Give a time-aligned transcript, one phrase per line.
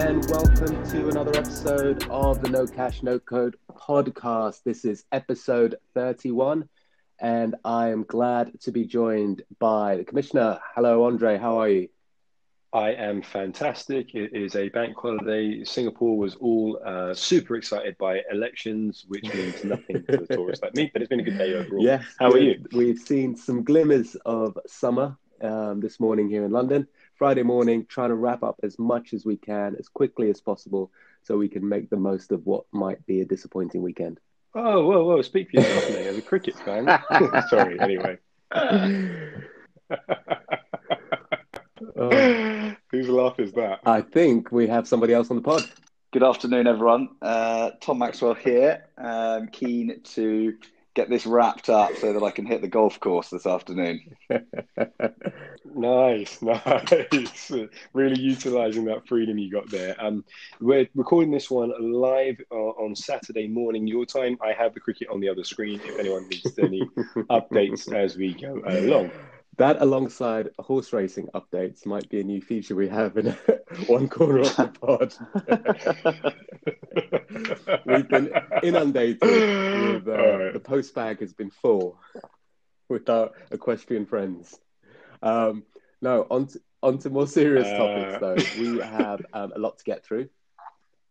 [0.00, 4.62] and welcome to another episode of the No Cash No Code podcast.
[4.64, 6.66] This is episode 31,
[7.20, 10.58] and I am glad to be joined by the commissioner.
[10.74, 11.36] Hello, Andre.
[11.36, 11.88] How are you?
[12.72, 14.14] I am fantastic.
[14.14, 15.64] It is a bank holiday.
[15.64, 20.74] Singapore was all uh, super excited by elections, which means nothing to the tourists like
[20.74, 21.84] me, but it's been a good day overall.
[21.84, 22.00] Yeah.
[22.18, 22.64] How are you?
[22.72, 26.88] We've seen some glimmers of summer um, this morning here in London.
[27.20, 30.90] Friday morning, trying to wrap up as much as we can as quickly as possible
[31.22, 34.18] so we can make the most of what might be a disappointing weekend.
[34.54, 35.20] Oh, whoa, whoa.
[35.20, 36.06] Speak for yourself, mate.
[36.06, 36.86] As a cricket fan.
[37.50, 38.16] Sorry, anyway.
[41.96, 43.80] Oh, Whose laugh is that?
[43.84, 45.68] I think we have somebody else on the pod.
[46.12, 47.08] Good afternoon, everyone.
[47.20, 48.86] Uh, Tom Maxwell here.
[48.96, 50.56] Um, keen to
[51.00, 54.16] get this wrapped up so that I can hit the golf course this afternoon.
[55.72, 57.52] Nice, nice.
[57.92, 59.94] really utilising that freedom you got there.
[60.04, 60.24] Um,
[60.60, 64.36] we're recording this one live uh, on Saturday morning, your time.
[64.42, 66.80] I have the cricket on the other screen if anyone needs any
[67.30, 69.12] updates as we go along.
[69.56, 73.26] That, alongside horse racing updates, might be a new feature we have in
[73.86, 75.14] one corner of the pod.
[77.86, 80.52] We've been inundated with uh, right.
[80.54, 81.98] the post bag has been full
[82.88, 84.58] with our equestrian friends.
[85.22, 85.64] Um,
[86.00, 87.76] no, on to, on to more serious Uh.
[87.76, 88.60] topics though.
[88.62, 90.28] We have um, a lot to get through.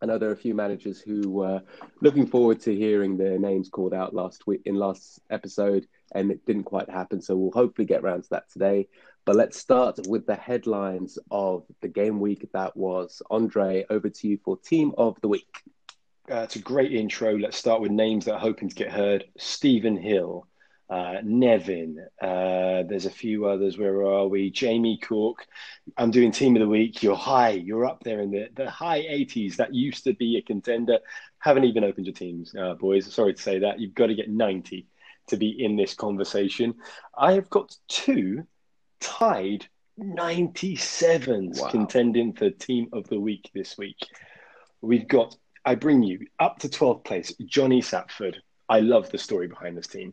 [0.02, 1.62] I know there are a few managers who were
[2.00, 6.44] looking forward to hearing their names called out last week in last episode, and it
[6.46, 7.20] didn't quite happen.
[7.20, 8.88] So we'll hopefully get around to that today.
[9.24, 13.22] But let's start with the headlines of the game week that was.
[13.30, 15.62] Andre, over to you for team of the week.
[16.30, 17.36] Uh, it's a great intro.
[17.36, 19.24] Let's start with names that are hoping to get heard.
[19.36, 20.46] Stephen Hill,
[20.88, 22.04] uh, Nevin.
[22.20, 23.76] Uh, there's a few others.
[23.76, 24.50] Where are we?
[24.50, 25.46] Jamie Cook.
[25.96, 27.02] I'm doing team of the week.
[27.02, 27.50] You're high.
[27.50, 29.56] You're up there in the, the high 80s.
[29.56, 30.98] That used to be a contender.
[31.38, 33.12] Haven't even opened your teams, uh, boys.
[33.12, 33.80] Sorry to say that.
[33.80, 34.86] You've got to get 90
[35.30, 36.74] to be in this conversation.
[37.16, 38.44] I have got two
[39.00, 39.66] tied
[39.98, 41.70] 97s Wow.
[41.70, 43.98] contending for team of the week this week.
[44.80, 48.36] We've got, I bring you up to 12th place, Johnny Sapford.
[48.68, 50.12] I love the story behind this team.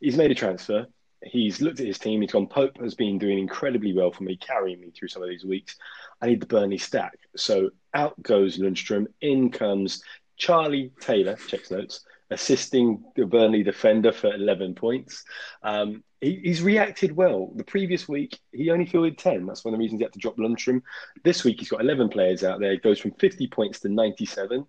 [0.00, 0.86] He's made a transfer.
[1.24, 2.20] He's looked at his team.
[2.20, 5.28] He's gone, Pope has been doing incredibly well for me, carrying me through some of
[5.28, 5.76] these weeks.
[6.20, 7.16] I need the Burnley stack.
[7.36, 9.06] So out goes Lundstram.
[9.20, 10.02] In comes
[10.36, 15.24] Charlie Taylor, checks notes, assisting the Burnley defender for 11 points.
[15.62, 17.52] Um, he, he's reacted well.
[17.54, 19.46] The previous week, he only fielded 10.
[19.46, 20.82] That's one of the reasons he had to drop Lundstram.
[21.24, 22.72] This week, he's got 11 players out there.
[22.72, 24.66] It goes from 50 points to 97.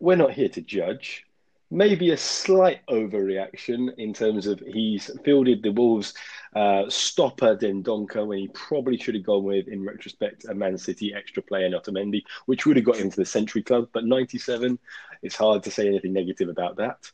[0.00, 1.24] We're not here to judge.
[1.70, 6.14] Maybe a slight overreaction in terms of he's fielded the Wolves
[6.56, 11.12] uh, stopper Dendoncker when he probably should have gone with, in retrospect, a Man City
[11.14, 13.88] extra player, not Mendy, which would have got him to the Century Club.
[13.92, 14.78] But 97,
[15.22, 17.10] it's hard to say anything negative about that.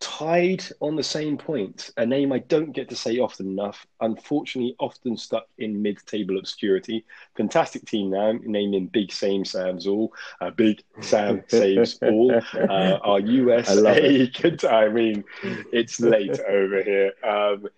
[0.00, 4.76] Tied on the same point, a name I don't get to say often enough, unfortunately,
[4.78, 7.04] often stuck in mid table obscurity.
[7.36, 10.12] Fantastic team now, naming Big Sam Saves All.
[10.40, 12.32] Uh, Big Sam Saves All.
[12.32, 14.30] Uh, our I USA.
[14.70, 15.24] I mean,
[15.72, 17.12] it's late over here.
[17.24, 17.68] Um,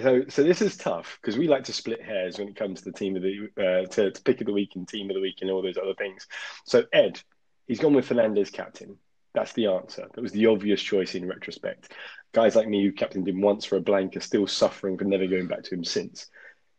[0.00, 2.90] so, so this is tough because we like to split hairs when it comes to
[2.90, 5.20] the team of the uh, to, to pick of the week and team of the
[5.20, 6.26] week and all those other things.
[6.64, 7.20] So Ed,
[7.68, 8.98] he's gone with Fernandes captain.
[9.34, 10.06] That's the answer.
[10.14, 11.92] That was the obvious choice in retrospect.
[12.32, 15.26] Guys like me who captained him once for a blank are still suffering for never
[15.26, 16.28] going back to him since.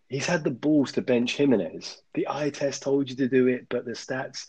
[0.07, 2.01] He's had the balls to bench Jimenez.
[2.13, 4.45] The eye test told you to do it, but the stats.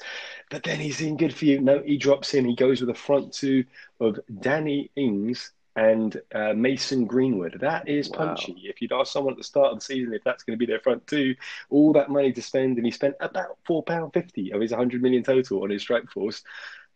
[0.51, 1.61] But then he's in good for you.
[1.61, 2.45] No, he drops in.
[2.45, 3.65] He goes with a front two
[3.99, 7.57] of Danny Ings and uh, Mason Greenwood.
[7.61, 8.17] That is Wow.
[8.19, 8.63] punchy.
[8.65, 10.71] If you'd asked someone at the start of the season if that's going to be
[10.71, 11.35] their front two,
[11.71, 15.03] all that money to spend, and he spent about four pound fifty of his 100
[15.03, 16.43] million total on his strike force,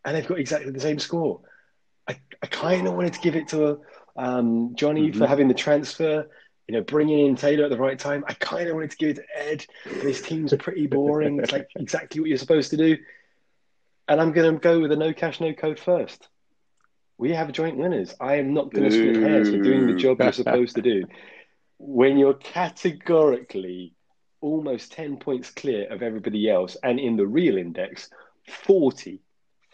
[0.04, 1.40] and they've got exactly the same score.
[2.08, 3.80] I, I kind of wanted to give it to
[4.16, 5.28] um, Johnny for Mhm.
[5.28, 6.28] having the transfer.
[6.68, 8.22] You know, bringing in Taylor at the right time.
[8.28, 11.40] I kind of wanted to give it to Ed, but his team's pretty boring.
[11.40, 12.96] It's like exactly what you're supposed to do.
[14.06, 16.28] And I'm going to go with a no cash, no code first.
[17.18, 18.14] We have joint winners.
[18.20, 21.04] I am not going to split hairs for doing the job you're supposed to do.
[21.78, 23.94] When you're categorically
[24.40, 28.08] almost 10 points clear of everybody else, and in the real index,
[28.48, 29.20] 40,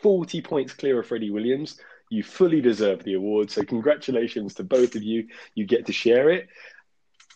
[0.02, 1.78] 40 points clear of Freddie Williams,
[2.10, 3.50] you fully deserve the award.
[3.50, 5.28] So, congratulations to both of you.
[5.54, 6.48] You get to share it.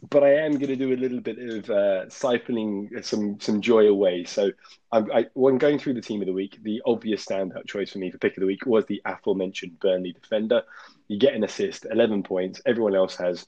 [0.09, 3.87] But I am going to do a little bit of uh, siphoning some some joy
[3.87, 4.25] away.
[4.25, 4.53] So,
[4.93, 7.99] I, I, when going through the team of the week, the obvious standout choice for
[7.99, 10.63] me for pick of the week was the aforementioned Burnley defender.
[11.09, 12.63] You get an assist, 11 points.
[12.65, 13.47] Everyone else has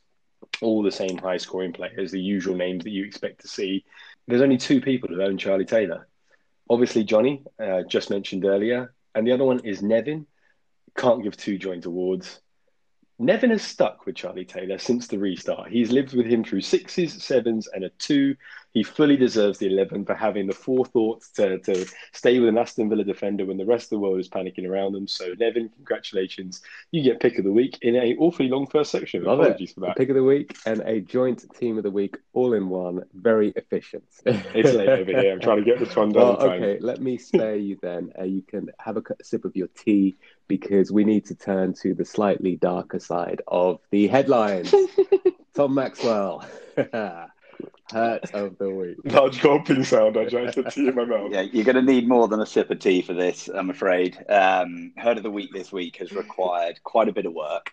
[0.61, 3.85] all the same high scoring players, the usual names that you expect to see.
[4.27, 6.09] There's only two people who own Charlie Taylor.
[6.69, 8.93] Obviously, Johnny, uh, just mentioned earlier.
[9.15, 10.27] And the other one is Nevin.
[10.97, 12.42] Can't give two joint awards.
[13.23, 15.71] Nevin has stuck with Charlie Taylor since the restart.
[15.71, 18.35] He's lived with him through sixes, sevens, and a two.
[18.73, 22.89] He fully deserves the 11 for having the forethought to, to stay with an Aston
[22.89, 25.07] Villa defender when the rest of the world is panicking around them.
[25.07, 26.63] So, Nevin, congratulations.
[26.91, 29.23] You get pick of the week in a awfully long first section.
[29.23, 29.75] Love Apologies it.
[29.75, 29.97] for that.
[29.97, 33.05] Pick of the week and a joint team of the week all in one.
[33.15, 34.05] Very efficient.
[34.25, 35.33] It's late over here.
[35.33, 36.39] I'm trying to get this one done.
[36.39, 38.13] Well, okay, let me spare you then.
[38.19, 40.17] Uh, you can have a sip of your tea
[40.59, 44.75] because we need to turn to the slightly darker side of the headlines.
[45.55, 46.45] Tom Maxwell,
[46.77, 48.99] hurt of the week.
[49.05, 50.19] Large gulping sound.
[50.19, 51.31] I drank the tea in my mouth.
[51.33, 54.23] Yeah, you're going to need more than a sip of tea for this, I'm afraid.
[54.29, 57.73] Um, Heard of the week this week has required quite a bit of work,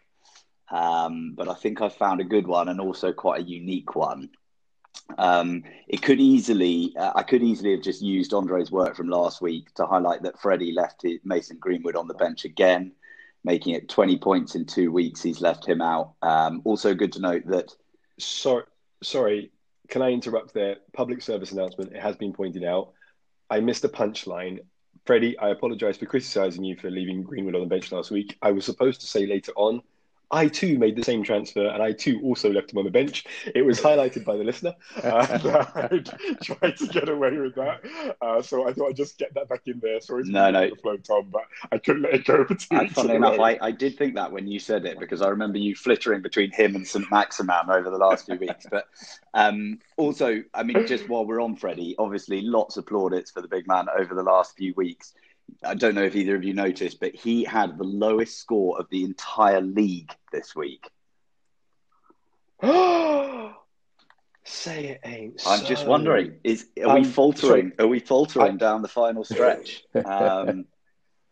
[0.71, 4.29] um, but I think I've found a good one and also quite a unique one.
[5.17, 9.41] Um, it could easily, uh, I could easily have just used Andre's work from last
[9.41, 12.91] week to highlight that Freddie left Mason Greenwood on the bench again,
[13.43, 15.21] making it 20 points in two weeks.
[15.21, 16.13] He's left him out.
[16.21, 17.73] Um, also, good to note that
[18.19, 18.63] Sorry,
[19.01, 19.51] sorry.
[19.87, 20.77] Can I interrupt there?
[20.93, 21.93] Public service announcement.
[21.93, 22.91] It has been pointed out.
[23.49, 24.59] I missed a punchline.
[25.05, 28.37] Freddie, I apologise for criticising you for leaving Greenwood on the bench last week.
[28.41, 29.81] I was supposed to say later on,
[30.31, 33.25] I too made the same transfer and I too also left him on the bench.
[33.55, 34.75] It was highlighted by the listener.
[35.03, 38.15] And I tried to get away with that.
[38.21, 39.99] Uh, so I thought I'd just get that back in there.
[40.01, 40.69] Sorry to No, no.
[40.69, 43.39] the flow, Tom, but I couldn't let it go for two And funnily enough.
[43.39, 46.51] I, I did think that when you said it because I remember you flittering between
[46.51, 48.67] him and St Maximin over the last few weeks.
[48.69, 48.85] But
[49.33, 53.47] um, also, I mean, just while we're on Freddie, obviously lots of plaudits for the
[53.47, 55.13] big man over the last few weeks.
[55.63, 58.87] I don't know if either of you noticed, but he had the lowest score of
[58.89, 60.89] the entire league this week.
[64.43, 65.41] Say it ain't.
[65.45, 67.71] I'm just wondering: is are we Um, faltering?
[67.79, 69.83] Are we faltering I- down the final stretch?
[69.93, 70.65] Um,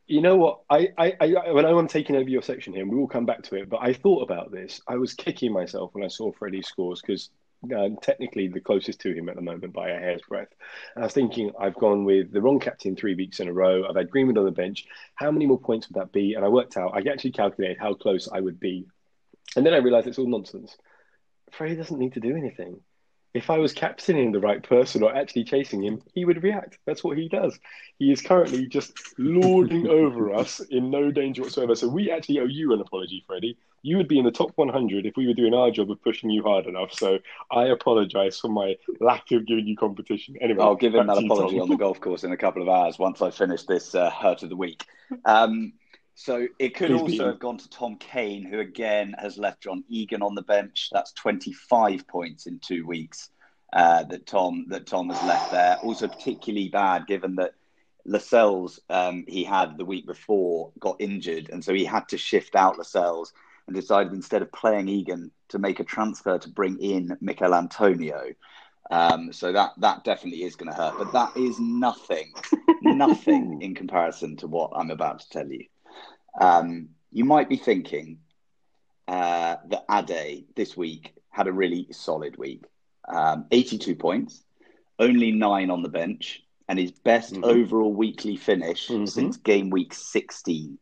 [0.09, 0.61] You know what?
[0.69, 3.43] I, I, I, when I'm taking over your section here, and we will come back
[3.43, 3.67] to it.
[3.69, 4.79] But I thought about this.
[4.87, 7.29] I was kicking myself when I saw Freddie's scores because
[7.75, 10.53] uh, technically the closest to him at the moment by a hair's breadth.
[10.95, 13.87] And I was thinking, I've gone with the wrong captain three weeks in a row.
[13.87, 14.85] I've had Greenwood on the bench.
[15.15, 16.33] How many more points would that be?
[16.33, 16.93] And I worked out.
[16.93, 18.87] I actually calculated how close I would be,
[19.55, 20.77] and then I realised it's all nonsense.
[21.51, 22.81] Freddie doesn't need to do anything.
[23.37, 26.79] If I was captaining the right person or actually chasing him, he would react.
[26.87, 27.59] That's what he does.
[27.99, 31.75] He is currently just lording over us in no danger whatsoever.
[31.75, 33.55] So we actually owe you an apology, Freddie.
[33.83, 36.31] You would be in the top 100 if we were doing our job of pushing
[36.31, 36.93] you hard enough.
[36.93, 37.19] So
[37.51, 40.35] I apologise for my lack of giving you competition.
[40.41, 41.61] Anyway, I'll give him that apology Tom.
[41.61, 44.41] on the golf course in a couple of hours once I finish this uh, hurt
[44.41, 44.83] of the week.
[45.25, 45.73] Um,
[46.19, 47.25] so it could Please also do.
[47.25, 50.89] have gone to Tom Kane, who again has left John Egan on the bench.
[50.91, 53.29] That's 25 points in two weeks
[53.71, 55.77] uh, that Tom that Tom has left there.
[55.83, 57.53] Also particularly bad given that
[58.03, 62.55] Lascelles um, he had the week before got injured, and so he had to shift
[62.55, 63.31] out Lascelles
[63.67, 68.33] and decided instead of playing Egan to make a transfer to bring in Michail Antonio.
[68.89, 72.33] Um, so that that definitely is going to hurt, but that is nothing,
[72.81, 75.65] nothing in comparison to what I'm about to tell you.
[76.37, 78.19] Um, you might be thinking
[79.07, 82.63] uh, that Ade this week had a really solid week.
[83.07, 84.43] Um, 82 points,
[84.99, 87.43] only nine on the bench, and his best Mhm.
[87.45, 89.07] overall weekly finish Mhm.
[89.07, 90.77] since game week 16.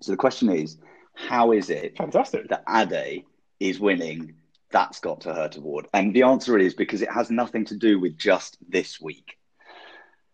[0.00, 0.78] So the question is,
[1.14, 2.48] how is it Fantastic.
[2.48, 3.24] that Ade
[3.58, 4.34] is winning
[4.70, 5.88] That's Got to Hurt award?
[5.92, 9.36] And the answer is because it has nothing to do with just this week.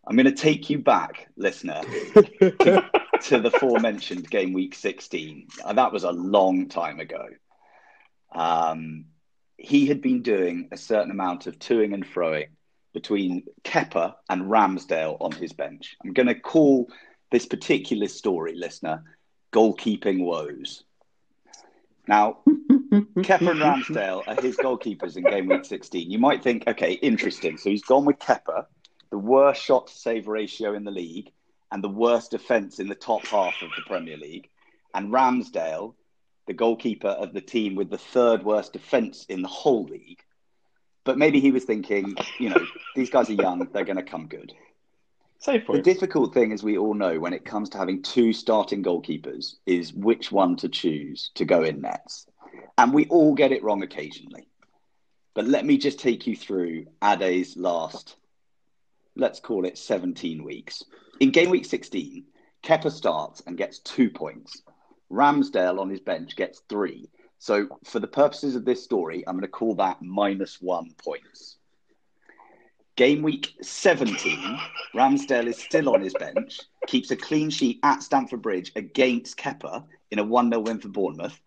[0.07, 1.81] I'm going to take you back, listener,
[2.61, 2.85] to
[3.23, 5.49] the aforementioned game week 16.
[5.65, 7.27] Uh, That was a long time ago.
[8.33, 9.07] Um,
[9.57, 12.49] he had been doing a certain amount of toing and froing
[12.93, 15.97] between Kepa and Ramsdale on his bench.
[16.05, 16.89] I'm going to call
[17.31, 19.03] this particular story, listener,
[19.53, 20.85] goalkeeping woes.
[22.07, 26.11] Now, Kepa and Ramsdale are his goalkeepers in game week 16.
[26.11, 27.57] You might think, okay, interesting.
[27.57, 28.67] So he's gone with Kepa,
[29.11, 31.33] the worst shot to save ratio in the league
[31.73, 34.49] and the worst defence in the top half of the Premier League,
[34.95, 35.95] and Ramsdale,
[36.47, 40.23] the goalkeeper of the team with the third worst defence in the whole league.
[41.05, 44.27] But maybe he was thinking, you know, these guys are young, they're going to come
[44.27, 44.53] good.
[45.39, 48.83] Safe The difficult thing, as we all know, when it comes to having two starting
[48.83, 52.27] goalkeepers, is which one to choose to go in nets.
[52.79, 54.49] And we all get it wrong occasionally.
[55.35, 58.17] But let me just take you through Ade's last,
[59.17, 60.83] let's call it 17 weeks.
[61.21, 62.25] In game week 16,
[62.63, 64.63] Kepa starts and gets two points.
[65.11, 67.09] Ramsdale on his bench gets three.
[67.39, 71.59] So, for the purposes of this story, I'm going to call that minus one points.
[72.97, 74.59] Game week 17,
[74.95, 79.85] Ramsdale is still on his bench, keeps a clean sheet at Stamford Bridge against Kepa
[80.11, 81.39] in a 1 0 win for Bournemouth.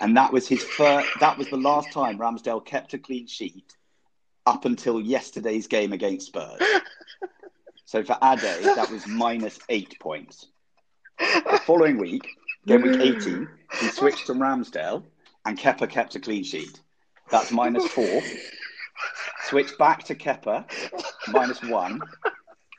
[0.00, 3.76] And that was his first, that was the last time Ramsdale kept a clean sheet
[4.48, 6.60] up until yesterday's game against Spurs.
[7.84, 10.48] So for Ade, that was minus eight points.
[11.18, 12.28] The following week,
[12.66, 13.48] game week 18,
[13.80, 15.04] he switched to Ramsdale
[15.46, 16.82] and Kepa kept a clean sheet.
[17.30, 18.20] That's minus four.
[19.44, 20.66] Switch back to Kepa,
[21.28, 22.02] minus one.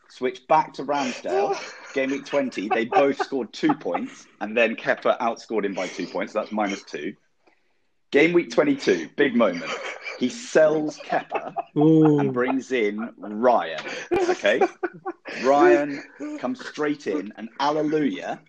[0.09, 1.59] Switch back to Ramsdale.
[1.95, 6.05] Game week 20, they both scored two points, and then Kepa outscored him by two
[6.05, 6.33] points.
[6.33, 7.15] So That's minus two.
[8.11, 9.71] Game week 22, big moment.
[10.17, 13.81] He sells Kepa and brings in Ryan.
[14.11, 14.61] Okay?
[15.43, 16.03] Ryan
[16.39, 18.41] comes straight in, and hallelujah,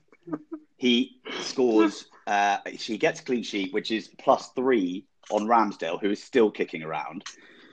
[0.77, 2.07] he scores.
[2.27, 6.51] Uh, he gets a clean sheet, which is plus three on Ramsdale, who is still
[6.51, 7.25] kicking around.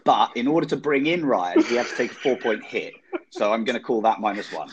[0.03, 2.93] But in order to bring in Ryan, he has to take a four point hit.
[3.29, 4.71] So I'm going to call that minus one.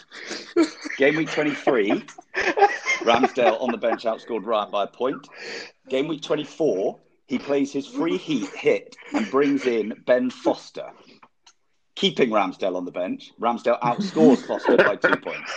[0.96, 2.04] Game week 23,
[3.02, 5.26] Ramsdale on the bench outscored Ryan by a point.
[5.88, 10.90] Game week 24, he plays his free heat hit and brings in Ben Foster,
[11.94, 13.32] keeping Ramsdale on the bench.
[13.40, 15.52] Ramsdale outscores Foster by two points.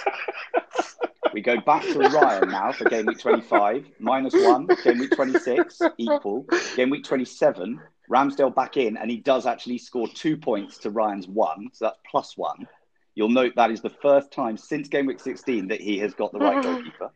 [1.33, 4.67] We go back to Ryan now for game week 25, minus one.
[4.83, 6.45] Game week 26, equal.
[6.75, 11.27] Game week 27, Ramsdale back in, and he does actually score two points to Ryan's
[11.27, 12.67] one, so that's plus one.
[13.13, 16.31] You'll note that is the first time since game week 16 that he has got
[16.31, 17.11] the right goalkeeper.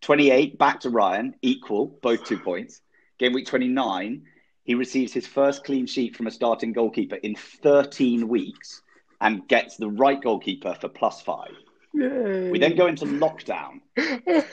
[0.00, 2.80] 28, back to Ryan, equal, both two points.
[3.18, 4.22] Game week 29,
[4.64, 8.82] he receives his first clean sheet from a starting goalkeeper in 13 weeks
[9.20, 11.54] and gets the right goalkeeper for plus five.
[11.94, 12.50] Yay.
[12.50, 13.80] We then go into lockdown.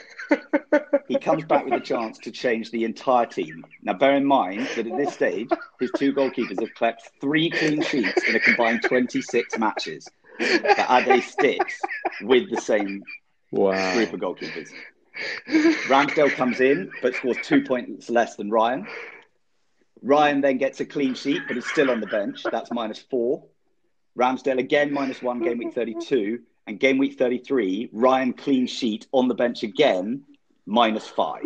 [1.08, 3.64] he comes back with a chance to change the entire team.
[3.82, 7.82] Now, bear in mind that at this stage, his two goalkeepers have kept three clean
[7.82, 10.10] sheets in a combined 26 matches.
[10.38, 11.78] But Ade sticks
[12.22, 13.04] with the same
[13.50, 13.94] Wow.
[13.94, 14.70] group of goalkeepers.
[15.88, 18.86] Ramsdale comes in, but scores two points less than Ryan.
[20.02, 22.42] Ryan then gets a clean sheet, but is still on the bench.
[22.50, 23.44] That's minus four.
[24.18, 26.40] Ramsdale again minus one, game week 32.
[26.66, 30.24] And game week 33, Ryan clean sheet on the bench again,
[30.66, 31.42] minus five.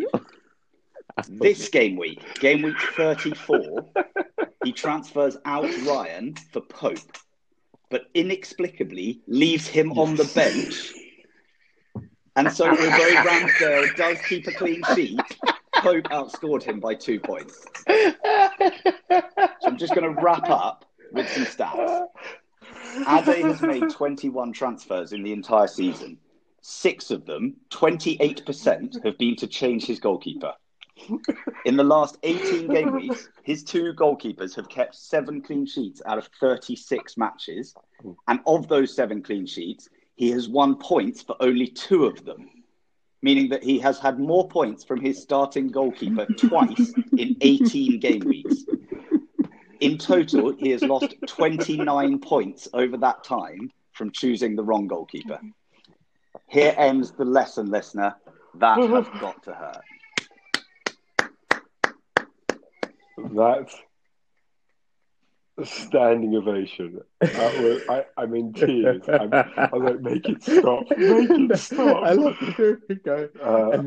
[1.28, 3.86] This game week, game week 34,
[4.62, 6.98] he transfers out Ryan for Pope,
[7.90, 10.92] but inexplicably leaves him on the bench.
[12.38, 15.20] And so, although Ramsdale does keep a clean sheet,
[15.74, 17.66] Pope outscored him by two points.
[17.88, 18.14] So
[19.64, 22.06] I'm just going to wrap up with some stats.
[23.08, 26.16] Ade has made 21 transfers in the entire season.
[26.60, 30.52] Six of them, 28%, have been to change his goalkeeper.
[31.64, 36.18] In the last 18 game weeks, his two goalkeepers have kept seven clean sheets out
[36.18, 37.74] of 36 matches.
[38.28, 42.50] And of those seven clean sheets, he has won points for only two of them,
[43.22, 48.24] meaning that he has had more points from his starting goalkeeper twice in 18 game
[48.24, 48.64] weeks.
[49.78, 55.38] In total, he has lost 29 points over that time from choosing the wrong goalkeeper.
[56.48, 58.16] Here ends the lesson, listener.
[58.56, 59.84] That has got to hurt.
[63.18, 63.74] That's
[65.64, 67.00] standing ovation.
[67.20, 69.02] That was, I, I'm in tears.
[69.08, 70.84] I'm, I was like, make it stop.
[70.96, 72.04] Make it stop.
[72.04, 72.54] I love it.
[72.54, 73.28] Here we go.
[73.42, 73.82] Uh,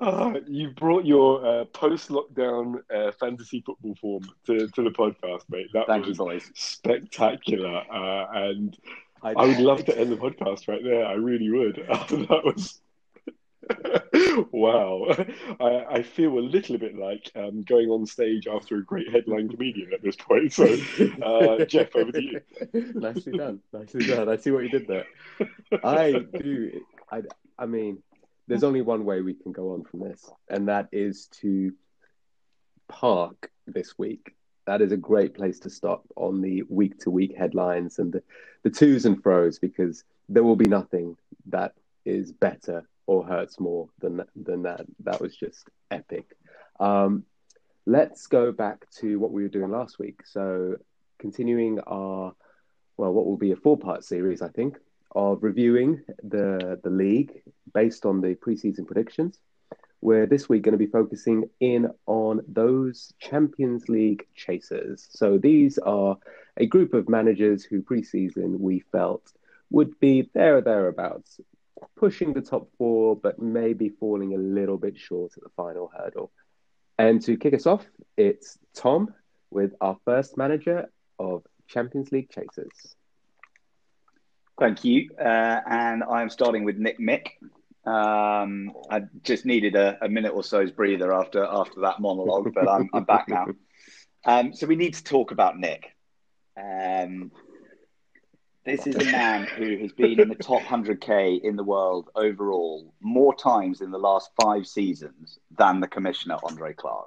[0.00, 5.68] uh, you brought your uh, post-lockdown uh, fantasy football form to, to the podcast, mate.
[5.72, 6.50] That Thank you, was boys.
[6.54, 8.76] spectacular, uh, and
[9.22, 11.04] I would love to end the podcast right there.
[11.06, 11.76] I really would.
[11.88, 12.80] that was
[14.52, 15.06] wow.
[15.60, 19.48] I, I feel a little bit like um, going on stage after a great headline
[19.48, 20.52] comedian at this point.
[20.52, 20.64] So,
[21.22, 22.40] uh, Jeff, over to you.
[22.94, 23.60] Nicely done.
[23.72, 24.28] Nicely done.
[24.28, 25.06] I see what you did there.
[25.84, 26.80] I do.
[27.10, 27.22] I,
[27.58, 28.02] I mean,
[28.48, 31.72] there's only one way we can go on from this, and that is to
[32.88, 34.34] park this week.
[34.66, 38.22] That is a great place to stop on the week to week headlines and the,
[38.64, 41.72] the twos and fro's because there will be nothing that
[42.04, 44.86] is better or hurts more than than that.
[45.04, 46.36] That was just epic.
[46.80, 47.24] Um,
[47.86, 50.20] let's go back to what we were doing last week.
[50.26, 50.76] So,
[51.18, 52.34] continuing our
[52.96, 54.78] well, what will be a four part series, I think,
[55.14, 59.38] of reviewing the the league based on the preseason predictions.
[60.02, 65.06] We're this week going to be focusing in on those Champions League chasers.
[65.10, 66.18] So these are
[66.56, 69.32] a group of managers who preseason we felt
[69.70, 71.40] would be there or thereabouts,
[71.96, 76.32] pushing the top four, but maybe falling a little bit short at the final hurdle.
[76.98, 77.84] And to kick us off,
[78.16, 79.14] it's Tom
[79.50, 82.96] with our first manager of Champions League chasers.
[84.58, 85.10] Thank you.
[85.20, 87.28] Uh, and I'm starting with Nick Mick.
[87.86, 92.68] Um, I just needed a, a, minute or so's breather after after that monologue, but
[92.68, 93.46] I'm, I'm back now.
[94.28, 95.94] Um, so we need to talk about Nick.
[96.60, 97.30] Um,
[98.66, 102.92] this is a man who has been in the top 100k in the world overall
[103.00, 107.06] more times in the last five seasons than the commissioner Andre Clark.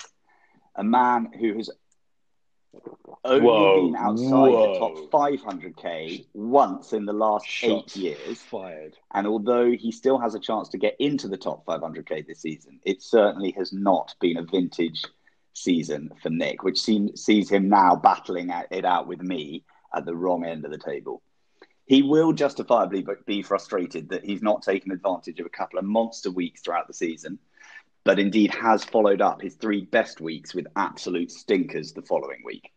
[0.75, 1.70] A man who has
[3.25, 4.74] only whoa, been outside whoa.
[4.74, 8.42] the top 500k once in the last Shots eight years.
[8.42, 8.96] Fired.
[9.13, 12.80] And although he still has a chance to get into the top 500k this season,
[12.86, 15.04] it certainly has not been a vintage
[15.54, 20.16] season for Nick, which seems, sees him now battling it out with me at the
[20.16, 21.22] wrong end of the table.
[21.89, 26.31] He will justifiably be frustrated that he's not taken advantage of a couple of monster
[26.31, 27.39] weeks throughout the season
[28.03, 32.72] but indeed has followed up his three best weeks with absolute stinkers the following week.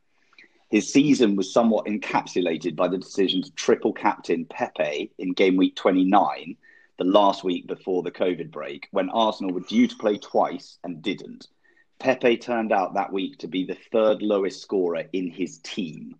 [0.70, 5.76] His season was somewhat encapsulated by the decision to triple captain Pepe in game week
[5.76, 6.56] 29,
[6.98, 11.02] the last week before the COVID break, when Arsenal were due to play twice and
[11.02, 11.48] didn't.
[11.98, 16.16] Pepe turned out that week to be the third lowest scorer in his team.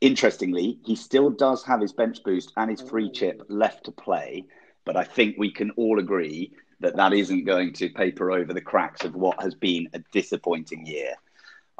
[0.00, 3.12] Interestingly, he still does have his bench boost and his free oh.
[3.12, 4.44] chip left to play,
[4.84, 8.60] but I think we can all agree that that isn't going to paper over the
[8.60, 11.14] cracks of what has been a disappointing year.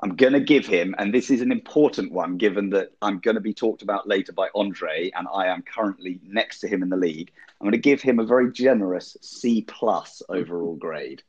[0.03, 3.35] I'm going to give him, and this is an important one given that I'm going
[3.35, 6.89] to be talked about later by Andre, and I am currently next to him in
[6.89, 7.33] the league.
[7.61, 11.23] I'm going to give him a very generous C plus overall grade.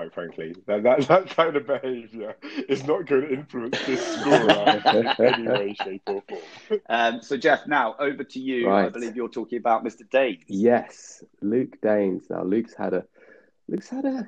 [0.00, 2.34] Quite frankly, that, that, that kind of behaviour
[2.70, 6.80] is not going to influence this score in any way, shape, or form.
[6.88, 8.66] Um, so, Jeff, now over to you.
[8.66, 8.86] Right.
[8.86, 10.08] I believe you're talking about Mr.
[10.08, 10.44] Daines.
[10.46, 12.30] Yes, Luke Danes.
[12.30, 13.04] Now, Luke's had a
[13.68, 14.26] Luke's had a,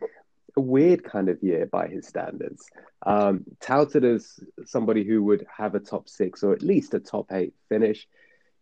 [0.58, 2.68] a weird kind of year by his standards.
[3.06, 7.32] Um, touted as somebody who would have a top six or at least a top
[7.32, 8.06] eight finish.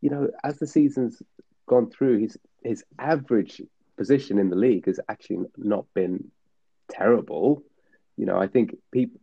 [0.01, 1.21] You know, as the season's
[1.67, 3.63] gone through, his his average
[3.97, 6.31] position in the league has actually not been
[6.91, 7.63] terrible.
[8.17, 9.21] You know, I think people,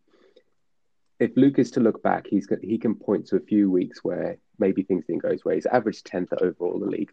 [1.20, 4.38] if Luke is to look back, he's he can point to a few weeks where
[4.60, 5.56] maybe things didn't go his way.
[5.56, 7.12] He's averaged tenth overall in the league.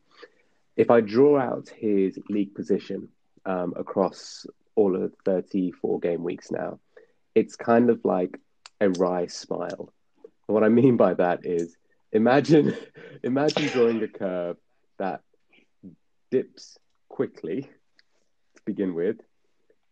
[0.76, 3.08] If I draw out his league position
[3.46, 6.80] um, across all of 34 game weeks now,
[7.34, 8.38] it's kind of like
[8.80, 9.92] a wry smile.
[10.48, 11.76] And what I mean by that is
[12.12, 12.76] imagine
[13.22, 14.56] imagine drawing a curve
[14.98, 15.20] that
[16.30, 19.16] dips quickly to begin with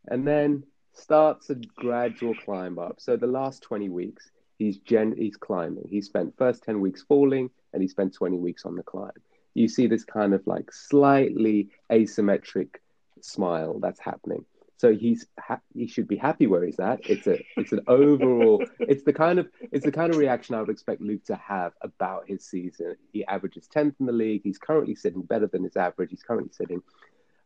[0.08, 2.96] and then starts a gradual climb up.
[2.98, 5.86] So the last 20 weeks, he's gen- he's climbing.
[5.88, 9.10] He spent first 10 weeks falling, and he spent 20 weeks on the climb.
[9.54, 12.76] You see this kind of like slightly asymmetric
[13.20, 14.44] smile that's happening.
[14.76, 17.08] So he's ha- he should be happy where he's at.
[17.08, 20.60] It's a it's an overall it's the kind of it's the kind of reaction I
[20.60, 22.96] would expect Luke to have about his season.
[23.12, 24.40] He averages tenth in the league.
[24.42, 26.10] He's currently sitting better than his average.
[26.10, 26.82] He's currently sitting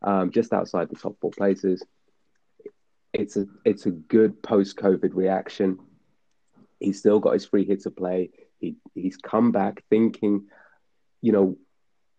[0.01, 1.83] um, just outside the top four places
[3.12, 5.79] it's a it's a good post COVID reaction.
[6.81, 8.31] He's still got his free hit to play.
[8.59, 10.47] He he's come back thinking,
[11.23, 11.57] you know,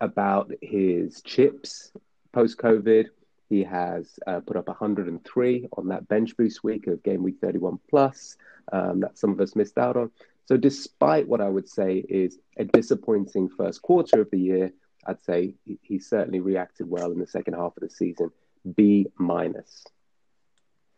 [0.02, 1.92] about his chips
[2.34, 3.08] post COVID.
[3.50, 7.80] He has uh, put up 103 on that bench boost week of game week 31
[7.90, 8.36] plus
[8.74, 10.12] um, that some of us missed out on.
[10.46, 14.74] So, despite what I would say is a disappointing first quarter of the year,
[15.06, 18.32] I'd say he, he certainly reacted well in the second half of the season.
[18.76, 19.84] B minus.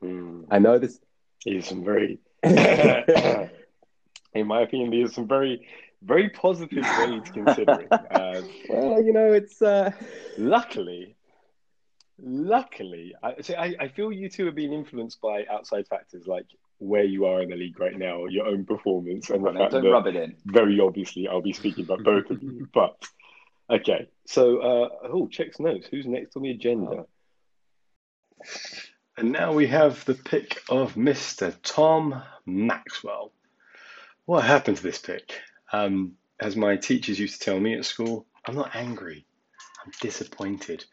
[0.03, 0.45] Mm.
[0.49, 0.99] I know this.
[1.45, 3.49] These some very, in
[4.45, 5.67] my opinion, these are some very,
[6.01, 7.87] very positive grades considering.
[8.19, 9.91] Uh, well, you know, it's uh...
[10.37, 11.15] luckily,
[12.21, 13.55] luckily, I see.
[13.55, 16.45] I, I feel you two are being influenced by outside factors like
[16.79, 19.83] where you are in the league right now, your own performance, and the fact don't
[19.83, 20.35] that rub it in.
[20.45, 22.95] Very obviously, I'll be speaking about both of you, but.
[23.71, 25.87] Okay, so uh, oh, checks notes.
[25.91, 26.89] Who's next on the agenda?
[26.89, 27.07] Oh.
[29.19, 31.53] And now we have the pick of Mr.
[31.61, 33.33] Tom Maxwell.
[34.23, 35.41] What happened to this pick?
[35.73, 39.25] Um, as my teachers used to tell me at school, I'm not angry,
[39.83, 40.85] I'm disappointed.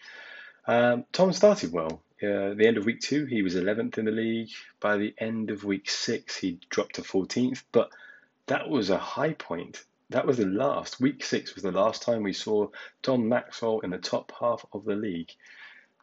[0.67, 2.03] Um, Tom started well.
[2.21, 4.51] Uh, the end of week two, he was 11th in the league.
[4.81, 7.91] By the end of week six, he dropped to 14th, but
[8.47, 9.85] that was a high point.
[10.11, 10.99] That was the last.
[10.99, 12.71] Week six was the last time we saw
[13.03, 15.31] Tom Maxwell in the top half of the league.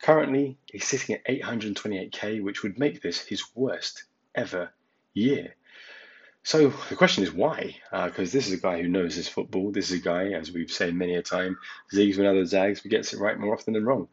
[0.03, 4.03] Currently, he's sitting at 828k, which would make this his worst
[4.35, 4.73] ever
[5.13, 5.55] year.
[6.43, 7.77] So the question is why?
[7.89, 9.71] Because uh, this is a guy who knows his football.
[9.71, 11.57] This is a guy, as we've said many a time,
[11.93, 14.09] zigs when others zags, but gets it right more often than wrong.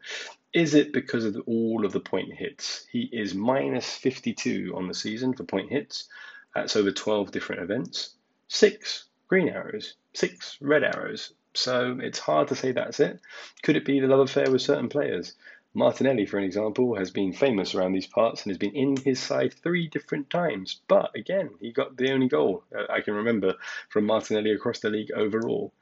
[0.53, 2.85] Is it because of all of the point hits?
[2.89, 6.07] He is minus 52 on the season for point hits.
[6.55, 8.15] That's over 12 different events.
[8.47, 11.33] Six green arrows, six red arrows.
[11.53, 13.19] So it's hard to say that's it.
[13.61, 15.33] Could it be the love affair with certain players?
[15.73, 19.19] Martinelli, for an example, has been famous around these parts and has been in his
[19.19, 20.81] side three different times.
[20.87, 23.55] But again, he got the only goal uh, I can remember
[23.89, 25.73] from Martinelli across the league overall.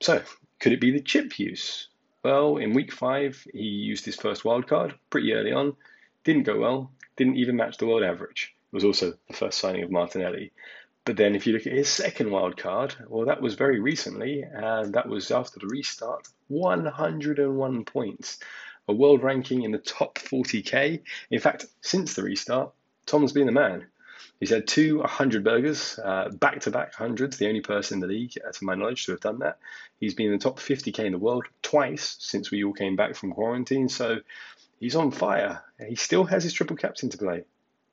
[0.00, 0.22] So,
[0.60, 1.88] could it be the chip use?
[2.22, 5.76] Well, in week five, he used his first wild card pretty early on.
[6.24, 8.54] Didn't go well, didn't even match the world average.
[8.72, 10.52] It was also the first signing of Martinelli.
[11.04, 14.42] But then, if you look at his second wild card, well, that was very recently,
[14.42, 18.38] and that was after the restart 101 points
[18.88, 21.02] a world ranking in the top 40k.
[21.30, 22.72] In fact, since the restart,
[23.06, 23.86] Tom's been the man.
[24.40, 25.98] He's had two 100 burgers,
[26.32, 29.12] back to back hundreds, the only person in the league, uh, to my knowledge, to
[29.12, 29.58] have done that.
[29.98, 33.16] He's been in the top 50k in the world twice since we all came back
[33.16, 33.88] from quarantine.
[33.88, 34.18] So
[34.78, 35.62] he's on fire.
[35.86, 37.44] He still has his triple captain to play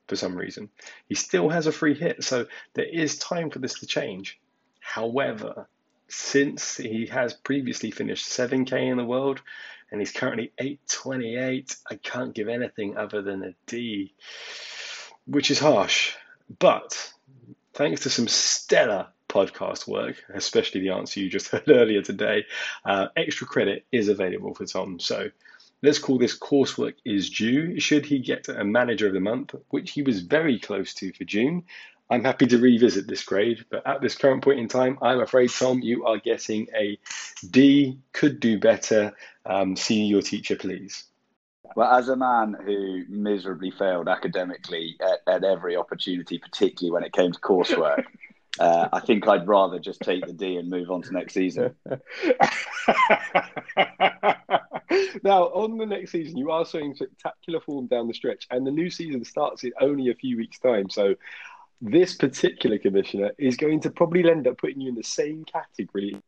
[0.06, 0.70] for some reason.
[1.08, 2.22] He still has a free hit.
[2.22, 4.38] So there is time for this to change.
[4.78, 5.66] However,
[6.08, 9.42] since he has previously finished 7k in the world,
[9.90, 11.76] and he's currently 828.
[11.90, 14.14] I can't give anything other than a D,
[15.26, 16.14] which is harsh.
[16.58, 17.12] But
[17.74, 22.46] thanks to some stellar podcast work, especially the answer you just heard earlier today,
[22.84, 24.98] uh, extra credit is available for Tom.
[24.98, 25.30] So
[25.82, 27.78] let's call this coursework is due.
[27.80, 31.24] Should he get a manager of the month, which he was very close to for
[31.24, 31.64] June,
[32.08, 35.50] I'm happy to revisit this grade, but at this current point in time, I'm afraid,
[35.50, 36.98] Tom, you are getting a
[37.50, 39.12] D, could do better.
[39.44, 41.04] Um, see your teacher, please.
[41.74, 47.12] Well, as a man who miserably failed academically at, at every opportunity, particularly when it
[47.12, 48.04] came to coursework,
[48.60, 51.74] uh, I think I'd rather just take the D and move on to next season.
[55.24, 58.70] now, on the next season, you are showing spectacular form down the stretch, and the
[58.70, 60.88] new season starts in only a few weeks' time.
[60.88, 61.16] So
[61.80, 66.20] this particular commissioner is going to probably end up putting you in the same category.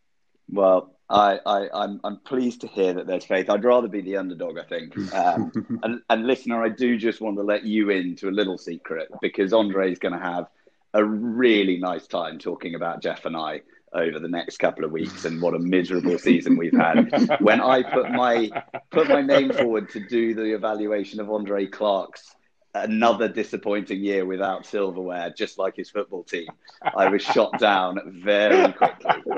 [0.51, 3.49] Well, I, I, I'm, I'm pleased to hear that there's faith.
[3.49, 4.95] I'd rather be the underdog, I think.
[5.15, 9.09] Um, and, and listener, I do just want to let you into a little secret
[9.21, 10.47] because Andre is going to have
[10.95, 15.25] a really nice time talking about Jeff and I over the next couple of weeks
[15.25, 17.11] and what a miserable season we've had.
[17.41, 18.51] When I put my
[18.91, 22.35] put my name forward to do the evaluation of Andre Clark's
[22.75, 26.49] another disappointing year without silverware, just like his football team.
[26.83, 29.35] I was shot down very quickly.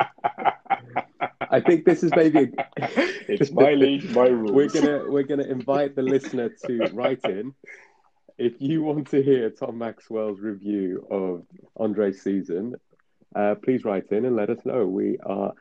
[1.50, 2.52] I think this is maybe.
[2.76, 4.52] it's my league, my rules.
[4.52, 7.54] We're gonna we're gonna invite the listener to write in.
[8.38, 11.44] If you want to hear Tom Maxwell's review of
[11.76, 12.74] Andre's season,
[13.34, 14.86] uh, please write in and let us know.
[14.86, 15.52] We are,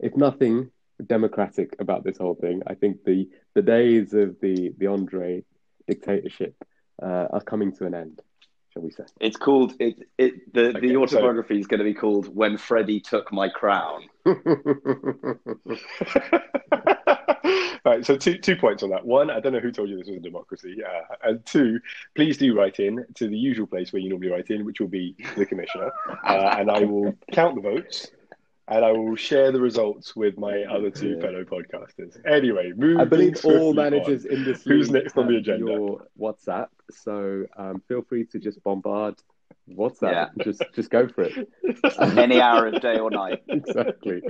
[0.00, 0.70] if nothing,
[1.06, 2.62] democratic about this whole thing.
[2.66, 5.44] I think the the days of the the Andre
[5.88, 6.54] dictatorship
[7.02, 8.22] uh, are coming to an end,
[8.72, 9.04] shall we say?
[9.20, 10.08] It's called it.
[10.18, 11.60] It the okay, the autobiography so...
[11.60, 14.08] is going to be called "When Freddie Took My Crown."
[17.84, 19.04] right, so two two points on that.
[19.04, 21.80] One, I don't know who told you this was a democracy, uh, and two,
[22.14, 24.88] please do write in to the usual place where you normally write in, which will
[24.88, 25.90] be the commissioner,
[26.24, 28.10] uh, and I will count the votes
[28.70, 31.20] and I will share the results with my other two yeah.
[31.20, 32.16] fellow podcasters.
[32.24, 34.32] Anyway, I believe all managers on.
[34.32, 34.62] in this.
[34.62, 35.72] Who's next on the agenda?
[35.72, 36.68] Your WhatsApp.
[36.90, 39.16] So um, feel free to just bombard
[39.68, 40.12] WhatsApp.
[40.12, 40.28] Yeah.
[40.44, 41.48] Just just go for it.
[42.18, 43.42] Any hour of day or night.
[43.48, 44.20] exactly.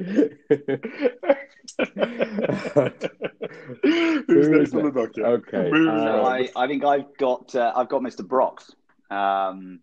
[3.83, 5.25] Who's next on the docket?
[5.25, 5.71] Okay.
[5.71, 8.27] Um, so I, I think I've got uh, I've got Mr.
[8.27, 8.73] Brox.
[9.11, 9.81] Um,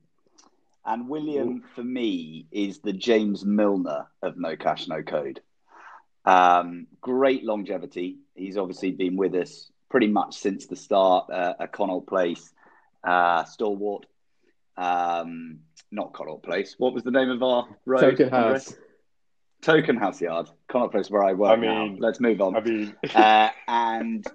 [0.88, 5.41] and William, for me, is the James Milner of No Cash, No Code.
[6.26, 8.19] Um, great longevity.
[8.36, 12.54] He's obviously been with us pretty much since the start uh, at Connaught Place,
[13.04, 14.06] uh, Stalwart.
[14.78, 15.60] Um,
[15.91, 16.76] not Connaught Place.
[16.78, 18.02] What was the name of our road?
[18.02, 18.73] Token House.
[19.62, 21.95] Token House Yard, Connaught Place, where I work I mean, now.
[22.00, 22.56] Let's move on.
[22.56, 24.26] I mean, uh, and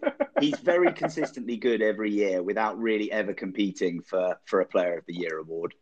[0.41, 5.07] he's very consistently good every year without really ever competing for for a Player of
[5.07, 5.75] the Year award.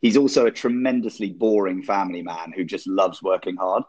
[0.00, 3.84] He's also a tremendously boring family man who just loves working hard.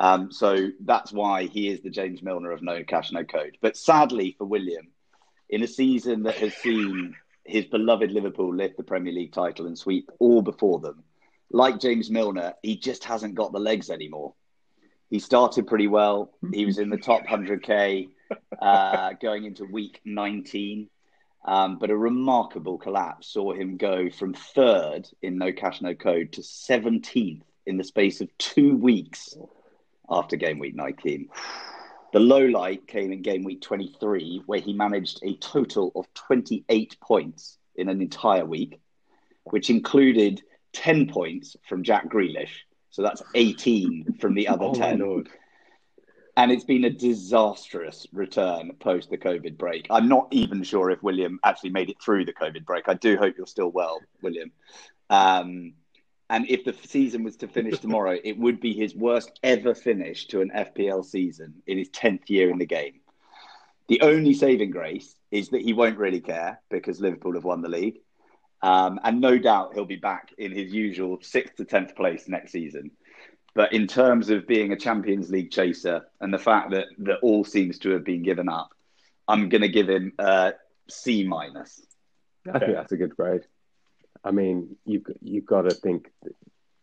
[0.00, 3.58] Um, so that's why he is the James Milner of no cash, no code.
[3.60, 4.88] But sadly for William,
[5.48, 9.76] in a season that has seen his beloved Liverpool lift the Premier League title and
[9.76, 11.02] sweep all before them,
[11.50, 14.34] like James Milner, he just hasn't got the legs anymore.
[15.10, 16.30] He started pretty well.
[16.52, 18.08] He was in the top 100k
[18.60, 20.88] uh, going into week 19.
[21.44, 26.32] Um, but a remarkable collapse saw him go from third in No Cash No Code
[26.32, 29.36] to 17th in the space of two weeks
[30.10, 31.28] after game week 19.
[32.12, 36.96] The low light came in game week 23, where he managed a total of 28
[37.00, 38.80] points in an entire week,
[39.44, 42.64] which included 10 points from Jack Grealish.
[42.90, 45.24] So that's 18 from the other Oh my 10.
[46.38, 49.88] And it's been a disastrous return post the COVID break.
[49.90, 52.88] I'm not even sure if William actually made it through the COVID break.
[52.88, 54.52] I do hope you're still well, William.
[55.10, 55.72] Um,
[56.30, 60.28] and if the season was to finish tomorrow, it would be his worst ever finish
[60.28, 63.00] to an FPL season in his 10th year in the game.
[63.88, 67.68] The only saving grace is that he won't really care because Liverpool have won the
[67.68, 67.98] league.
[68.62, 72.52] Um, and no doubt he'll be back in his usual sixth to 10th place next
[72.52, 72.92] season.
[73.54, 77.44] But in terms of being a Champions League chaser and the fact that, that all
[77.44, 78.70] seems to have been given up,
[79.26, 80.52] I'm going to give him a
[80.88, 81.84] C minus.
[82.52, 83.42] I think that's a good grade.
[84.24, 86.10] I mean, you've you've got to think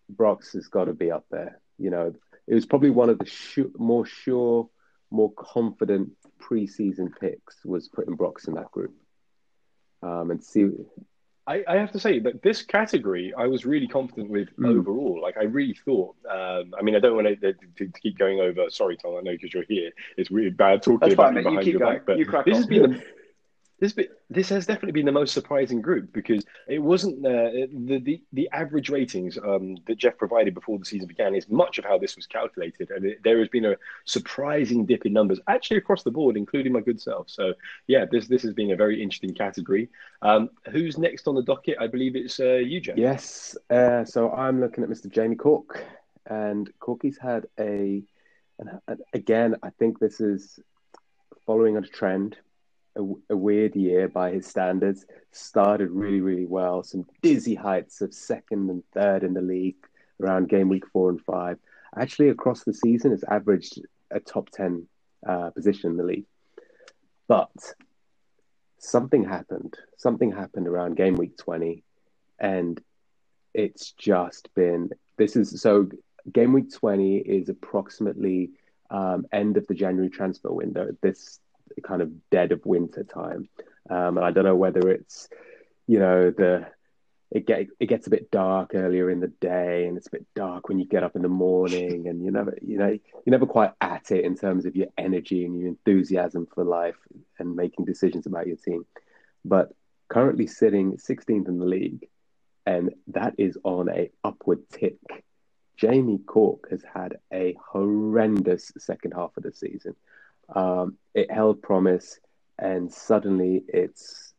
[0.09, 1.59] Brox has got to be up there.
[1.77, 2.13] You know,
[2.47, 4.69] it was probably one of the su- more sure,
[5.11, 8.93] more confident preseason picks was putting Brox in that group.
[10.03, 10.69] Um, and see,
[11.47, 14.77] I, I have to say that this category I was really confident with Mm.
[14.79, 15.21] overall.
[15.21, 16.15] Like I really thought.
[16.29, 18.69] Um, I mean, I don't want to, to, to keep going over.
[18.69, 19.15] Sorry, Tom.
[19.15, 19.91] I know because you're here.
[20.17, 21.43] It's really bad talking That's about fine, you mate.
[21.43, 21.97] You behind keep your going.
[21.97, 22.05] back.
[22.07, 22.53] But You this on.
[22.53, 23.03] has been the,
[23.79, 27.99] this bit, this has definitely been the most surprising group because it wasn't uh, the,
[28.03, 31.83] the the average ratings um, that Jeff provided before the season began is much of
[31.83, 35.77] how this was calculated, and it, there has been a surprising dip in numbers actually
[35.77, 37.29] across the board, including my good self.
[37.29, 37.53] So
[37.87, 39.89] yeah, this this has been a very interesting category.
[40.21, 41.77] Um, who's next on the docket?
[41.79, 42.97] I believe it's uh, you, Jeff.
[42.97, 43.57] yes.
[43.69, 45.11] Uh, so I'm looking at Mr.
[45.11, 45.83] Jamie Cork,
[46.27, 48.01] and Corky's had a,
[48.57, 48.69] and
[49.13, 50.59] again, I think this is
[51.45, 52.37] following on a trend.
[52.97, 55.05] A, a weird year by his standards.
[55.31, 56.83] Started really, really well.
[56.83, 59.75] Some dizzy heights of second and third in the league
[60.21, 61.57] around game week four and five.
[61.97, 63.81] Actually, across the season, has averaged
[64.11, 64.87] a top 10
[65.27, 66.25] uh, position in the league.
[67.27, 67.51] But
[68.77, 69.75] something happened.
[69.97, 71.83] Something happened around game week 20.
[72.39, 72.81] And
[73.53, 75.89] it's just been this is so
[76.31, 78.51] game week 20 is approximately
[78.89, 81.39] um, end of the January transfer window, this
[81.81, 83.49] kind of dead of winter time.
[83.89, 85.29] Um, and I don't know whether it's,
[85.87, 86.67] you know, the
[87.31, 90.25] it get it gets a bit dark earlier in the day and it's a bit
[90.35, 93.47] dark when you get up in the morning and you never you know you're never
[93.47, 96.95] quite at it in terms of your energy and your enthusiasm for life
[97.39, 98.85] and making decisions about your team.
[99.43, 99.73] But
[100.07, 102.07] currently sitting 16th in the league
[102.65, 104.97] and that is on a upward tick.
[105.77, 109.95] Jamie cork has had a horrendous second half of the season
[110.53, 112.19] um, it held promise
[112.57, 114.33] and suddenly it's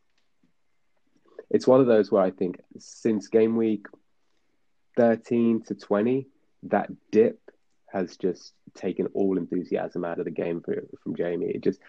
[1.49, 3.87] it's one of those where I think since game week
[4.97, 6.27] 13 to 20,
[6.63, 7.39] that dip
[7.85, 11.45] has just taken all enthusiasm out of the game for, from Jamie.
[11.45, 11.79] It just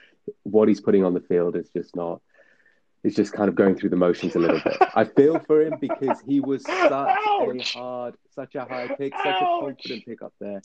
[0.44, 2.20] what he's putting on the field is just not.
[3.04, 4.76] It's just kind of going through the motions a little bit.
[4.94, 7.74] I feel for him because he was such Ouch.
[7.74, 9.60] a hard, such a high pick, such a Ouch.
[9.60, 10.62] confident pick up there.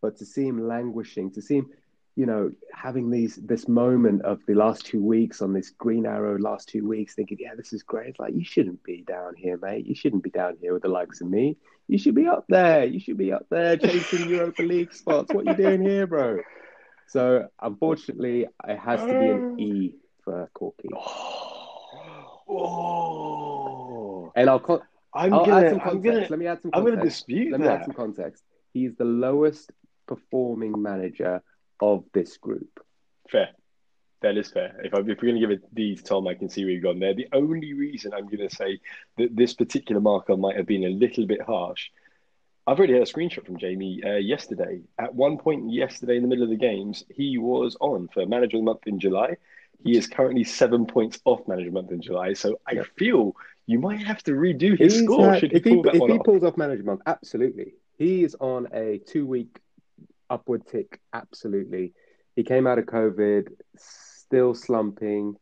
[0.00, 1.70] But to see him languishing, to see him
[2.14, 6.38] you know, having these this moment of the last two weeks on this green arrow
[6.38, 8.10] last two weeks, thinking, yeah, this is great.
[8.10, 9.86] It's like you shouldn't be down here, mate.
[9.86, 11.56] You shouldn't be down here with the likes of me.
[11.88, 12.84] You should be up there.
[12.84, 15.32] You should be up there chasing Europa League spots.
[15.32, 16.40] What you doing here, bro?
[17.08, 19.60] So unfortunately, it has to be an um.
[19.60, 19.94] E
[20.24, 20.88] for Corky.
[20.94, 24.32] Oh, oh.
[24.36, 24.82] And I'll con-
[25.14, 26.04] I'm I'll gonna, add some I'm context.
[26.04, 28.42] gonna, Let me add some I'm gonna dispute Let me add some context.
[28.72, 29.70] He's the lowest
[30.06, 31.42] performing manager
[31.82, 32.70] of this group.
[33.28, 33.48] Fair.
[34.22, 34.80] That is fair.
[34.84, 36.84] If, I, if we're going to give it these, Tom, I can see where you've
[36.84, 37.12] gone there.
[37.12, 38.78] The only reason I'm going to say
[39.18, 41.90] that this particular marker might have been a little bit harsh,
[42.64, 44.82] I've already had a screenshot from Jamie uh, yesterday.
[44.96, 48.58] At one point yesterday in the middle of the games, he was on for Manager
[48.58, 49.36] of the Month in July.
[49.82, 52.34] He is currently seven points off Manager of the Month in July.
[52.34, 52.86] So I Yep.
[52.96, 53.34] feel
[53.66, 55.32] you might have to redo his He's score.
[55.32, 56.24] had- Should he if he, pull that if he off?
[56.24, 57.74] pulls off manager month, absolutely.
[57.98, 59.58] He is on a two week
[60.32, 61.92] upward tick, absolutely.
[62.34, 65.36] He came out of COVID, still slumping,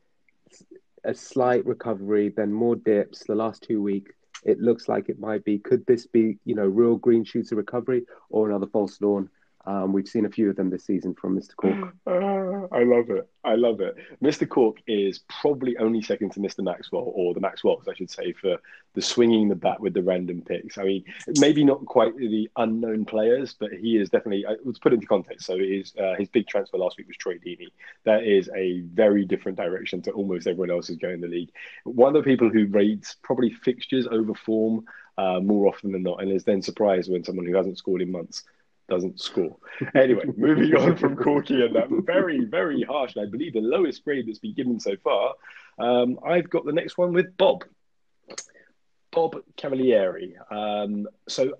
[1.04, 3.24] a slight recovery, then more dips.
[3.26, 4.12] The last two weeks,
[4.44, 5.58] it looks like it might be.
[5.58, 9.30] Could this be, you know, real green shoots of recovery or another false dawn?
[9.66, 11.54] Um, we've seen a few of them this season from Mr.
[11.56, 11.94] Cork.
[12.06, 13.28] Ah, I love it.
[13.44, 13.94] I love it.
[14.22, 14.46] Mr.
[14.48, 16.62] Cork is probably only second to Mr.
[16.62, 18.58] Maxwell, or the Maxwells, I should say, for
[18.94, 20.76] the swinging the bat with the random picks.
[20.76, 21.04] I mean,
[21.38, 24.44] maybe not quite the unknown players, but he is definitely.
[24.44, 25.46] uh, Let's put into context.
[25.46, 27.68] So his uh, his big transfer last week was Troy Deeney.
[28.04, 31.50] That is a very different direction to almost everyone else who's going in the league.
[31.84, 34.84] One of the people who rates probably fixtures over form
[35.16, 38.10] uh, more often than not, and is then surprised when someone who hasn't scored in
[38.12, 38.42] months
[38.90, 39.56] doesn't score.
[39.94, 44.04] Anyway, moving on from Corky and that very, very harsh, and I believe the lowest
[44.04, 45.34] grade that's been given so far.
[45.78, 47.64] Um, I've got the next one with Bob.
[49.12, 50.36] Bob Cavalieri.
[50.50, 51.54] Um, so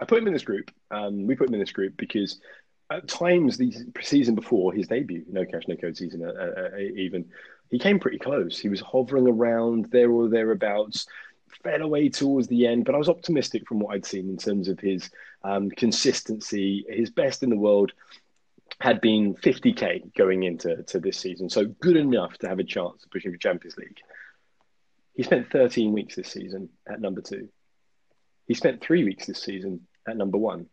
[0.00, 0.70] I put him in this group.
[0.90, 2.40] Um, we put him in this group because
[2.90, 6.78] at times the season before his debut, no cash, no code season, uh, uh, uh,
[6.78, 7.26] even
[7.70, 8.58] he came pretty close.
[8.58, 11.06] He was hovering around there or thereabouts,
[11.62, 12.84] fell away towards the end.
[12.84, 15.10] But I was optimistic from what I'd seen in terms of his
[15.46, 16.84] um, consistency.
[16.88, 17.92] His best in the world
[18.80, 23.04] had been 50k going into to this season, so good enough to have a chance
[23.04, 23.98] of pushing for Champions League.
[25.14, 27.48] He spent 13 weeks this season at number two.
[28.46, 30.66] He spent three weeks this season at number one.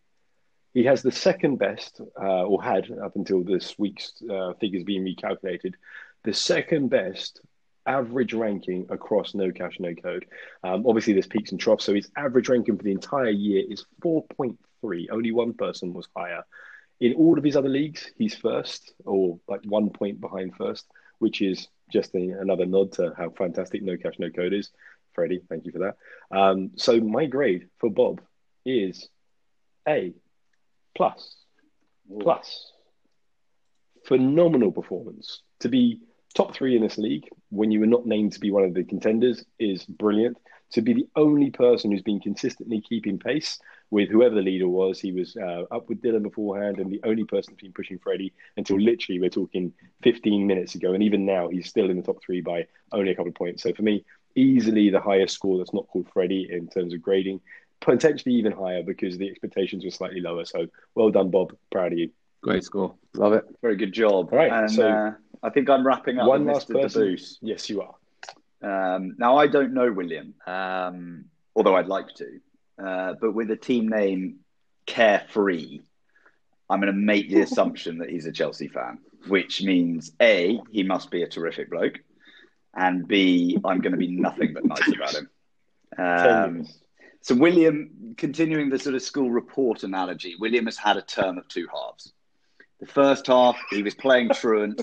[0.73, 5.05] He has the second best, uh, or had up until this week's uh, figures being
[5.05, 5.75] recalculated,
[6.23, 7.41] the second best
[7.85, 10.25] average ranking across no cash, no code.
[10.63, 13.85] Um, obviously, there's peaks and troughs, so his average ranking for the entire year is
[14.01, 15.07] 4.3.
[15.11, 16.43] Only one person was higher.
[16.99, 20.85] In all of his other leagues, he's first, or like one point behind first,
[21.19, 24.71] which is just a, another nod to how fantastic no cash, no code is.
[25.13, 26.37] Freddie, thank you for that.
[26.37, 28.21] Um, so my grade for Bob
[28.65, 29.09] is
[29.87, 30.13] A
[30.95, 31.35] plus.
[32.19, 32.71] Plus.
[34.05, 35.41] Phenomenal performance.
[35.61, 36.01] To be
[36.33, 38.83] top three in this league when you were not named to be one of the
[38.83, 40.37] contenders is brilliant.
[40.71, 43.59] To be the only person who's been consistently keeping pace
[43.91, 47.25] with whoever the leader was, he was uh, up with Dylan beforehand, and the only
[47.25, 50.93] person who's been pushing Freddie until literally we're talking 15 minutes ago.
[50.93, 53.61] And even now, he's still in the top three by only a couple of points.
[53.61, 54.03] So for me,
[54.35, 57.41] easily the highest score that's not called Freddie in terms of grading,
[57.79, 60.43] potentially even higher because the expectations were slightly lower.
[60.43, 60.65] So
[60.95, 61.55] well done, Bob.
[61.71, 62.09] Proud of you.
[62.41, 62.95] Great score.
[63.13, 63.43] Love it.
[63.61, 64.29] Very good job.
[64.31, 65.11] All right, And so- uh,
[65.43, 66.81] I think I'm wrapping up One last Mr.
[66.81, 67.01] person.
[67.03, 67.37] Debuse.
[67.41, 67.95] Yes, you are.
[68.63, 72.39] Um, now, I don't know William, um, although I'd like to.
[72.83, 74.39] Uh, but with a team name
[74.85, 75.81] Carefree,
[76.69, 80.83] I'm going to make the assumption that he's a Chelsea fan, which means A, he
[80.83, 81.99] must be a terrific bloke,
[82.73, 85.29] and B, I'm going to be nothing but nice about him.
[85.97, 86.67] Um,
[87.21, 91.47] so, William, continuing the sort of school report analogy, William has had a term of
[91.49, 92.13] two halves.
[92.79, 94.81] The first half, he was playing truant,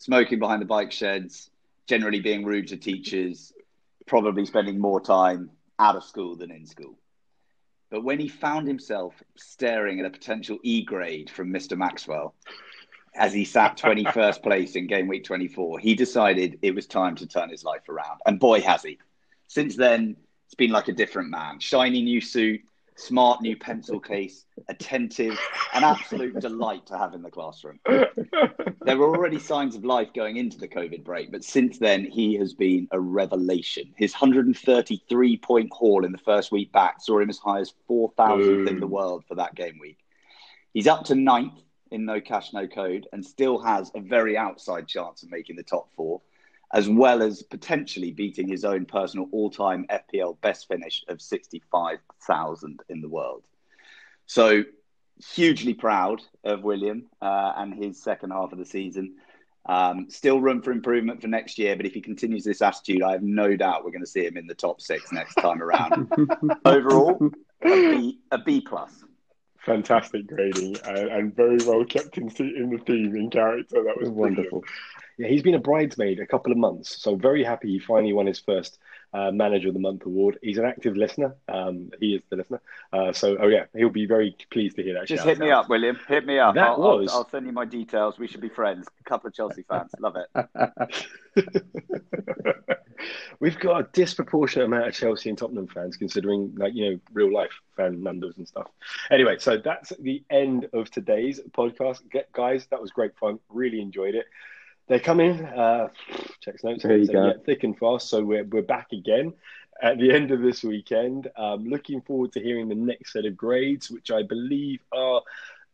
[0.00, 1.50] smoking behind the bike sheds,
[1.86, 3.52] generally being rude to teachers,
[4.06, 6.98] probably spending more time out of school than in school.
[7.90, 11.76] But when he found himself staring at a potential E grade from Mr.
[11.76, 12.34] Maxwell
[13.14, 17.26] as he sat 21st place in game week 24, he decided it was time to
[17.26, 18.20] turn his life around.
[18.24, 18.98] And boy, has he.
[19.48, 21.58] Since then, it's been like a different man.
[21.58, 22.62] Shiny new suit,
[23.00, 25.38] smart new pencil case, attentive,
[25.72, 27.80] an absolute delight to have in the classroom.
[27.86, 32.34] There were already signs of life going into the COVID break, but since then, he
[32.36, 33.92] has been a revelation.
[33.96, 38.68] His 133 point haul in the first week back saw him as high as 4,000th
[38.68, 39.98] in the world for that game week.
[40.72, 41.60] He's up to ninth
[41.90, 45.62] in no cash, no code, and still has a very outside chance of making the
[45.62, 46.20] top four,
[46.72, 52.80] as well as potentially beating his own personal all time FPL best finish of 65,000
[52.88, 53.44] in the world.
[54.26, 54.64] So,
[55.34, 59.16] hugely proud of William uh, and his second half of the season.
[59.66, 63.12] Um, still room for improvement for next year, but if he continues this attitude, I
[63.12, 66.10] have no doubt we're going to see him in the top six next time around.
[66.64, 67.30] Overall,
[67.62, 69.04] a B, a B plus.
[69.58, 73.82] Fantastic grading and, and very well kept in, in the theme in character.
[73.84, 74.64] That was Wonderful.
[75.18, 78.26] Yeah, he's been a bridesmaid a couple of months, so very happy he finally won
[78.26, 78.78] his first
[79.12, 80.38] uh, Manager of the Month award.
[80.42, 81.34] He's an active listener.
[81.48, 82.60] Um, he is the listener.
[82.92, 85.06] Uh, so, oh yeah, he'll be very pleased to hear that.
[85.06, 85.64] Just hit me out.
[85.64, 85.98] up, William.
[86.08, 86.54] Hit me up.
[86.54, 88.18] That I'll, I'll- was- I'll, send you my details.
[88.18, 88.86] We should be friends.
[89.00, 89.90] A couple of Chelsea fans.
[89.98, 90.28] Love it.
[93.40, 97.32] We've got a disproportionate amount of Chelsea and Tottenham fans, considering like you know real
[97.32, 98.68] life fan numbers and stuff.
[99.10, 102.66] Anyway, so that's the end of today's podcast, Get, guys.
[102.70, 103.38] That was great fun.
[103.48, 104.26] Really enjoyed it.
[104.90, 105.44] They're coming.
[105.44, 105.88] Uh,
[106.40, 106.82] checks notes.
[106.82, 107.26] There you So, go.
[107.28, 108.08] yeah, thick and fast.
[108.08, 109.32] So we're we're back again
[109.80, 111.28] at the end of this weekend.
[111.36, 115.22] Um, looking forward to hearing the next set of grades, which I believe are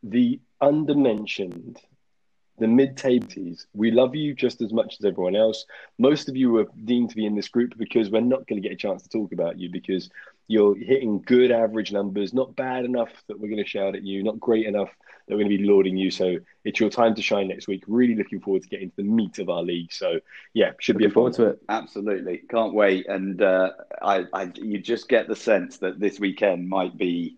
[0.03, 1.77] the undermentioned
[2.59, 3.67] the mid-tables.
[3.73, 5.65] We love you just as much as everyone else.
[5.99, 8.67] Most of you are deemed to be in this group because we're not going to
[8.67, 10.09] get a chance to talk about you because
[10.47, 14.23] you're hitting good average numbers, not bad enough that we're going to shout at you,
[14.23, 14.89] not great enough
[15.27, 16.09] that we're going to be lauding you.
[16.09, 17.83] So it's your time to shine next week.
[17.87, 19.91] Really looking forward to getting to the meat of our league.
[19.91, 20.19] So
[20.53, 21.63] yeah, should be a Looking fun forward to it.
[21.67, 22.43] Absolutely.
[22.49, 23.07] Can't wait.
[23.07, 23.71] And uh,
[24.01, 27.37] I, I, you just get the sense that this weekend might be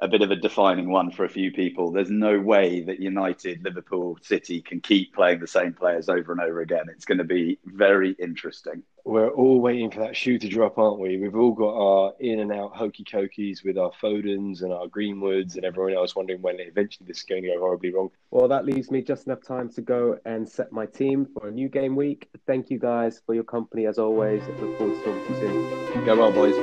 [0.00, 1.90] a bit of a defining one for a few people.
[1.90, 6.40] There's no way that United, Liverpool, City can keep playing the same players over and
[6.40, 6.86] over again.
[6.88, 8.82] It's going to be very interesting.
[9.08, 11.16] We're all waiting for that shoe to drop, aren't we?
[11.16, 15.56] We've all got our in and out hokey cokies with our Fodens and our Greenwoods
[15.56, 18.10] and everyone else wondering when eventually this is going to go horribly wrong.
[18.30, 21.50] Well, that leaves me just enough time to go and set my team for a
[21.50, 22.28] new game week.
[22.46, 24.42] Thank you guys for your company as always.
[24.60, 26.04] Look forward to talking to you soon.
[26.04, 26.54] Go well, boys.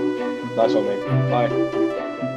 [0.55, 1.03] Nice one, mate.
[1.31, 2.31] Bye.